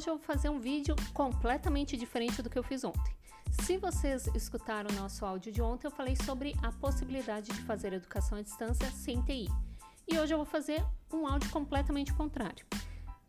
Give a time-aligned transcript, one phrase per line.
[0.00, 3.14] hoje eu vou fazer um vídeo completamente diferente do que eu fiz ontem.
[3.62, 7.92] Se vocês escutaram o nosso áudio de ontem, eu falei sobre a possibilidade de fazer
[7.92, 9.46] educação à distância sem TI.
[10.08, 10.82] E hoje eu vou fazer
[11.12, 12.64] um áudio completamente contrário.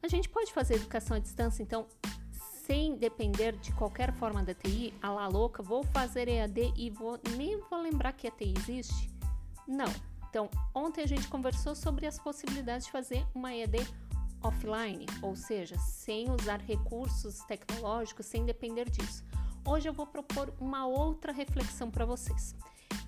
[0.02, 1.88] A gente pode fazer educação à distância, então,
[2.66, 7.20] sem depender de qualquer forma da TI, a la louca, vou fazer EAD e vou
[7.36, 9.12] nem vou lembrar que a TI existe?
[9.68, 9.94] Não.
[10.30, 13.76] Então, ontem a gente conversou sobre as possibilidades de fazer uma EAD
[14.44, 19.24] offline, ou seja, sem usar recursos tecnológicos, sem depender disso.
[19.66, 22.56] Hoje eu vou propor uma outra reflexão para vocês.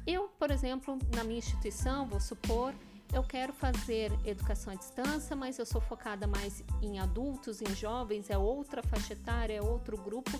[0.05, 2.73] Eu, por exemplo, na minha instituição, vou supor,
[3.11, 8.29] eu quero fazer educação à distância, mas eu sou focada mais em adultos, em jovens,
[8.29, 10.31] é outra faixa etária, é outro grupo,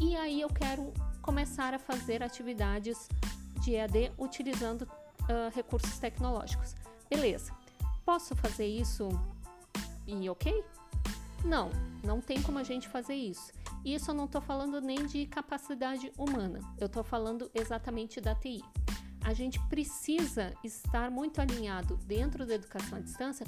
[0.00, 0.92] e aí eu quero
[1.22, 3.08] começar a fazer atividades
[3.62, 6.74] de EAD utilizando uh, recursos tecnológicos.
[7.08, 7.52] Beleza,
[8.04, 9.08] posso fazer isso
[10.08, 10.64] e ok?
[11.44, 11.70] Não,
[12.02, 13.52] não tem como a gente fazer isso.
[13.84, 18.62] Isso eu não estou falando nem de capacidade humana, eu estou falando exatamente da TI.
[19.24, 23.46] A gente precisa estar muito alinhado dentro da educação à distância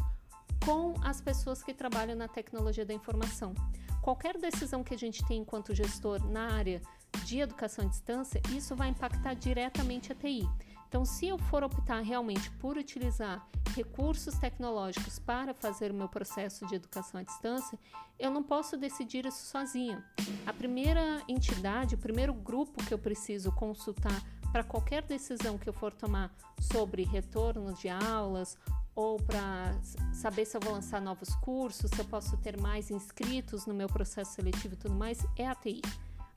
[0.65, 3.55] com as pessoas que trabalham na tecnologia da informação.
[4.03, 6.81] Qualquer decisão que a gente tem enquanto gestor na área
[7.25, 10.49] de educação à distância, isso vai impactar diretamente a TI.
[10.91, 13.47] Então, se eu for optar realmente por utilizar
[13.77, 17.79] recursos tecnológicos para fazer o meu processo de educação à distância,
[18.19, 20.05] eu não posso decidir isso sozinha.
[20.45, 25.73] A primeira entidade, o primeiro grupo que eu preciso consultar para qualquer decisão que eu
[25.73, 28.59] for tomar sobre retorno de aulas
[28.93, 29.73] ou para
[30.13, 33.87] saber se eu vou lançar novos cursos, se eu posso ter mais inscritos no meu
[33.87, 35.83] processo seletivo e tudo mais, é a TI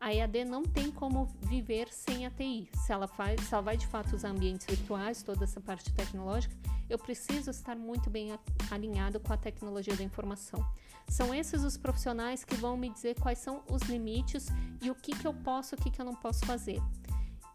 [0.04, 2.68] a EAD não tem como viver sem a TI.
[2.74, 6.54] Se ela, faz, se ela vai de fato usar ambientes virtuais, toda essa parte tecnológica,
[6.90, 8.38] eu preciso estar muito bem
[8.70, 10.62] alinhado com a tecnologia da informação.
[11.08, 14.48] São esses os profissionais que vão me dizer quais são os limites
[14.82, 16.82] e o que, que eu posso, o que, que eu não posso fazer.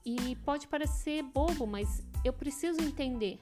[0.03, 3.39] E pode parecer bobo, mas eu preciso entender.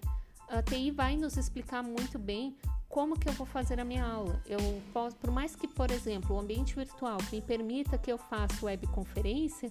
[0.48, 2.56] A TI vai nos explicar muito bem
[2.96, 4.40] como que eu vou fazer a minha aula?
[4.46, 4.58] Eu
[4.90, 9.70] posso, por mais que, por exemplo, o ambiente virtual me permita que eu faça webconferência,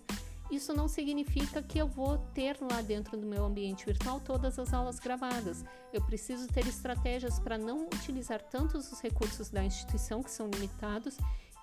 [0.51, 4.71] isso não significa que eu vou ter lá dentro do meu ambiente virtual todas as
[4.75, 5.65] aulas gravadas.
[5.91, 11.17] Eu preciso ter estratégias para não utilizar tantos os recursos da instituição que são limitados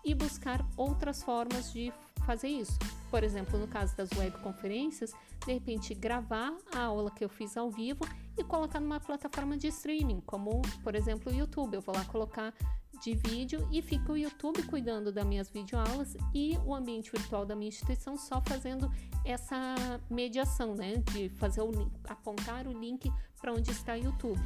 [0.04, 2.78] e buscar outras formas de fazer isso.
[3.10, 5.12] Por exemplo, no caso das webconferências,
[5.44, 8.06] de repente gravar a aula que eu fiz ao vivo
[8.36, 11.74] e colocar numa plataforma de streaming, como por exemplo o YouTube.
[11.74, 12.54] Eu vou lá colocar
[13.02, 17.56] de vídeo e fica o YouTube cuidando das minhas videoaulas e o ambiente virtual da
[17.56, 18.90] minha instituição só fazendo
[19.24, 24.40] essa mediação, né, de fazer o link, apontar o link para onde está o YouTube.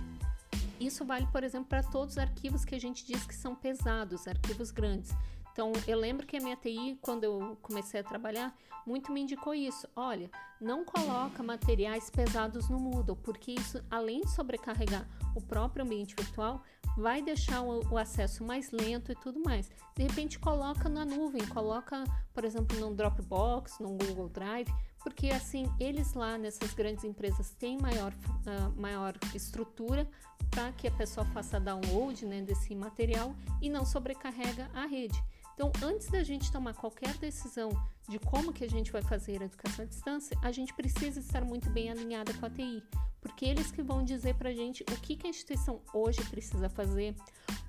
[0.81, 4.26] Isso vale, por exemplo, para todos os arquivos que a gente diz que são pesados,
[4.26, 5.14] arquivos grandes.
[5.56, 8.55] Então, eu lembro que a minha TI, quando eu comecei a trabalhar,
[8.87, 9.89] muito me indicou isso.
[9.97, 10.31] Olha,
[10.61, 16.62] não coloca materiais pesados no Moodle, porque isso, além de sobrecarregar o próprio ambiente virtual,
[16.94, 19.71] vai deixar o, o acesso mais lento e tudo mais.
[19.97, 24.71] De repente, coloca na nuvem, coloca, por exemplo, no Dropbox, no Google Drive,
[25.03, 30.06] porque assim, eles lá nessas grandes empresas têm maior, uh, maior estrutura
[30.50, 35.19] para que a pessoa faça download né, desse material e não sobrecarrega a rede.
[35.56, 37.71] Então, antes da gente tomar qualquer decisão
[38.06, 41.43] de como que a gente vai fazer a educação à distância, a gente precisa estar
[41.43, 42.83] muito bem alinhada com a TI,
[43.22, 46.69] porque eles que vão dizer para a gente o que, que a instituição hoje precisa
[46.69, 47.15] fazer,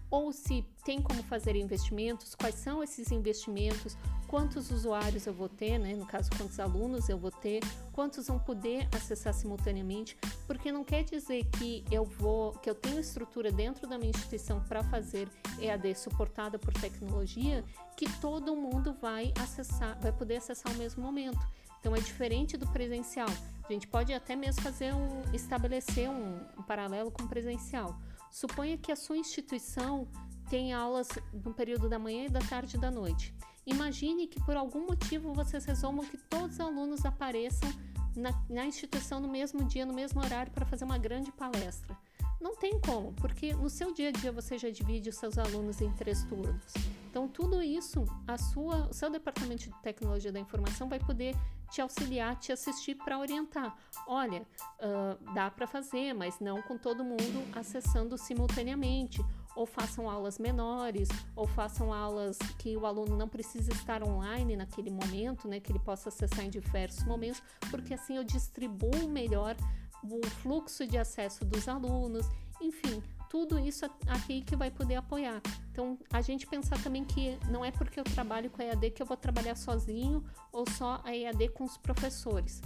[0.10, 3.98] ou se tem como fazer investimentos, quais são esses investimentos,
[4.28, 5.96] quantos usuários eu vou ter, né?
[5.96, 11.04] no caso, quantos alunos eu vou ter, quantos vão poder acessar simultaneamente, porque não quer
[11.04, 15.28] dizer que eu vou, que eu tenho estrutura dentro da minha instituição para fazer
[15.60, 17.64] EAD suportada por tecnologia,
[17.96, 21.40] que todo mundo vai acessar, vai poder acessar ao mesmo momento.
[21.80, 23.30] Então é diferente do presencial.
[23.68, 27.98] A gente pode até mesmo fazer um estabelecer um, um paralelo com o presencial.
[28.32, 30.08] Suponha que a sua instituição
[30.50, 33.34] tem aulas no período da manhã e da tarde e da noite.
[33.66, 37.70] Imagine que por algum motivo vocês resolvam que todos os alunos apareçam
[38.16, 41.98] na, na instituição no mesmo dia, no mesmo horário, para fazer uma grande palestra.
[42.40, 45.82] Não tem como, porque no seu dia a dia você já divide os seus alunos
[45.82, 46.74] em três turnos.
[47.10, 51.36] Então, tudo isso, a sua, o seu departamento de tecnologia da informação vai poder
[51.70, 53.76] te auxiliar, te assistir para orientar.
[54.08, 54.42] Olha,
[54.80, 59.24] uh, dá para fazer, mas não com todo mundo acessando simultaneamente.
[59.56, 64.92] Ou façam aulas menores, ou façam aulas que o aluno não precisa estar online naquele
[64.92, 67.42] momento, né, que ele possa acessar em diversos momentos,
[67.72, 69.56] porque assim eu distribuo melhor
[70.04, 72.28] o fluxo de acesso dos alunos,
[72.62, 75.42] enfim, tudo isso a TI que vai poder apoiar.
[75.72, 79.02] Então, a gente pensar também que não é porque eu trabalho com a EAD que
[79.02, 82.62] eu vou trabalhar sozinho ou só a EAD com os professores.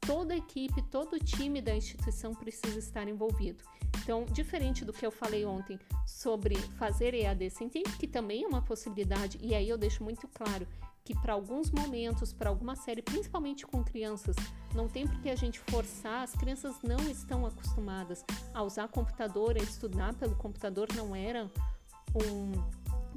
[0.00, 3.62] Toda a equipe, todo o time da instituição precisa estar envolvido.
[4.02, 8.48] Então, diferente do que eu falei ontem sobre fazer EAD sem TI, que também é
[8.48, 10.66] uma possibilidade, e aí eu deixo muito claro
[11.04, 14.36] que para alguns momentos, para alguma série, principalmente com crianças,
[14.74, 19.62] não tem porque a gente forçar, as crianças não estão acostumadas a usar computador, a
[19.62, 21.50] estudar pelo computador, não era
[22.14, 22.52] um,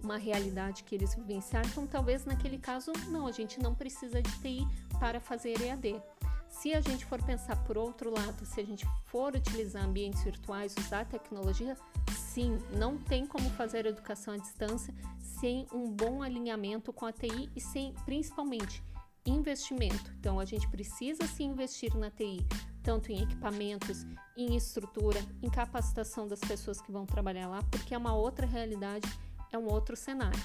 [0.04, 4.32] uma realidade que eles vivenciaram, então talvez naquele caso, não, a gente não precisa de
[4.40, 4.68] TI
[5.00, 6.02] para fazer EAD.
[6.48, 10.74] Se a gente for pensar por outro lado, se a gente for utilizar ambientes virtuais,
[10.80, 11.76] usar tecnologia,
[12.16, 17.50] sim, não tem como fazer educação à distância sem um bom alinhamento com a TI
[17.56, 18.82] e sem, principalmente,
[19.26, 20.12] investimento.
[20.20, 22.46] Então, a gente precisa se investir na TI,
[22.84, 24.06] tanto em equipamentos,
[24.38, 29.08] em estrutura, em capacitação das pessoas que vão trabalhar lá, porque é uma outra realidade,
[29.52, 30.40] é um outro cenário.